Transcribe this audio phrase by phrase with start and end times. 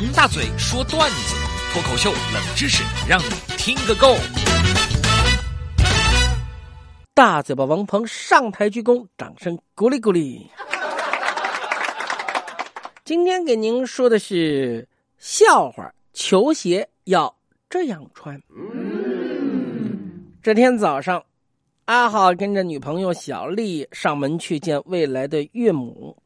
[0.00, 1.34] 王大嘴说段子，
[1.72, 4.14] 脱口秀冷知识，让你听个够。
[7.14, 10.48] 大嘴巴王鹏上台鞠躬，掌声鼓励鼓励。
[13.04, 14.86] 今天给您说的是
[15.18, 17.36] 笑话：球鞋要
[17.68, 18.40] 这样穿。
[20.40, 21.20] 这天早上，
[21.86, 26.16] 阿浩跟着女朋友小丽上门去见未来的岳母，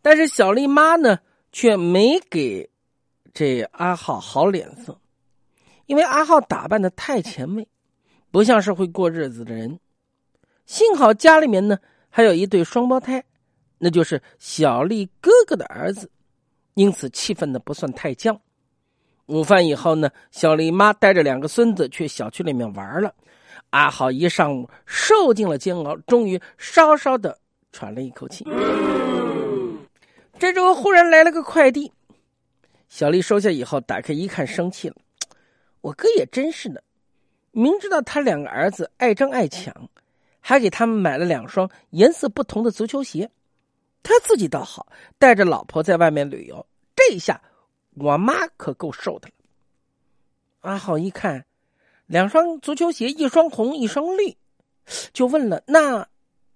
[0.00, 1.18] 但是小丽妈呢，
[1.50, 2.70] 却没给
[3.36, 4.98] 这阿浩好脸色，
[5.84, 7.68] 因为阿浩打扮的太前卫，
[8.30, 9.78] 不像是会过日子的人。
[10.64, 11.76] 幸好家里面呢
[12.08, 13.22] 还有一对双胞胎，
[13.76, 16.10] 那就是小丽哥哥的儿子，
[16.72, 18.40] 因此气氛呢不算太僵。
[19.26, 23.14] 午饭以后呢，小丽妈带着两个孙子去小区里面玩了。
[23.68, 27.38] 阿浩一上午受尽了煎熬，终于稍稍的
[27.70, 28.46] 喘了一口气。
[30.38, 31.92] 这周忽然来了个快递，
[32.88, 34.96] 小丽收下以后打开一看，生气了。
[35.82, 36.82] 我哥也真是的，
[37.52, 39.88] 明知道他两个儿子爱争爱抢。
[40.48, 43.28] 还给他们买了两双颜色不同的足球鞋，
[44.04, 44.86] 他自己倒好，
[45.18, 46.64] 带着老婆在外面旅游。
[46.94, 47.42] 这一下，
[47.94, 49.34] 我妈可够受的了。
[50.60, 51.44] 阿浩一看，
[52.06, 54.36] 两双足球鞋，一双红，一双绿，
[55.12, 56.06] 就问了：“那，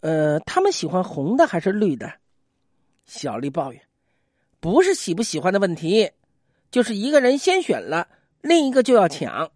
[0.03, 2.12] 呃，他们喜欢红的还是绿的？”
[3.06, 3.83] 小丽抱怨
[4.61, 6.09] ：“不是喜不喜欢的问题，
[6.70, 8.08] 就是一个人先选了，
[8.40, 9.50] 另一个就要抢，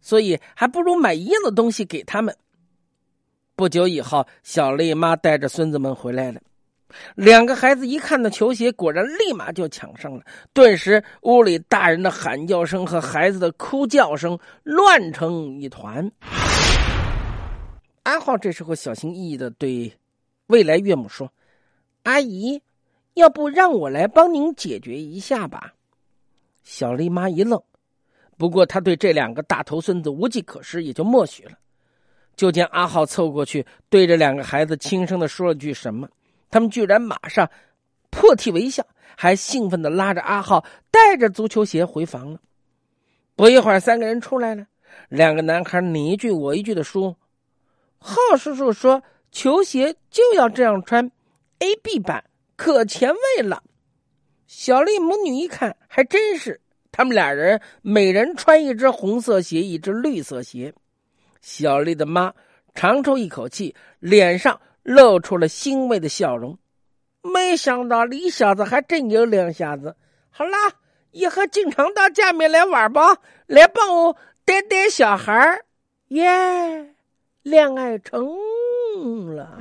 [0.00, 2.36] 所以还不如买一样的东西给他们。”
[3.56, 6.40] 不久以后，小丽妈带着孙子们回来了。
[7.14, 10.22] 两个孩子一看到球鞋，果然立马就抢上了。
[10.52, 16.10] 顿时，屋里大人的喊叫声和孩子的哭叫声乱成一团。
[18.04, 19.92] 阿浩这时候小心翼翼的对
[20.46, 21.32] 未来岳母说
[22.04, 22.62] ：“阿姨，
[23.14, 25.72] 要不让我来帮您解决一下吧？”
[26.66, 27.62] 小丽妈一愣，
[28.36, 31.52] 不过她对这两个大头孙子无计可施，也就默许了。
[32.34, 36.08] 就见阿浩凑过去，对着两个孩子轻声的说了句什么，
[36.50, 37.48] 他们居然马上
[38.10, 38.84] 破涕为笑，
[39.16, 42.40] 还兴奋的拉着阿浩带着足球鞋回房了。
[43.36, 44.66] 不一会儿，三个人出来了，
[45.08, 47.16] 两个男孩你一句我一句的说
[47.96, 51.12] ：“浩叔叔说球鞋就要这样穿
[51.60, 52.24] ，A B 版
[52.56, 53.62] 可前卫了。”
[54.46, 56.60] 小丽母女一看，还真是，
[56.92, 60.72] 他们俩人每人穿一只红色鞋，一只绿色鞋。
[61.40, 62.32] 小丽的妈
[62.74, 66.56] 长出一口气，脸上露出了欣慰的笑容。
[67.22, 69.96] 没想到李小子还真有两下子。
[70.30, 70.56] 好啦，
[71.10, 75.60] 以后经常到家里面来玩吧，来帮我带带小孩
[76.08, 76.94] 耶，
[77.42, 78.24] 恋爱成
[79.34, 79.58] 了。